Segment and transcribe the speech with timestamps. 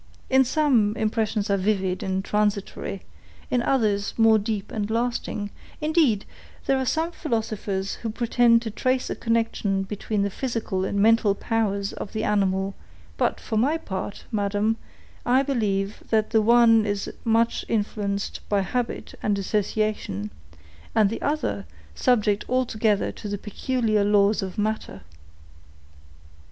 [0.31, 3.03] In some, impressions are vivid and transitory;
[3.51, 6.25] in others, more deep and lasting: indeed,
[6.65, 11.35] there are some philosophers who pretend to trace a connection between the physical and mental
[11.35, 12.73] powers of the animal;
[13.15, 14.75] but, for my part, madam,
[15.23, 20.31] I believe that the one is much influenced by habit and association,
[20.95, 25.03] and the other subject altogether to the peculiar laws of matter."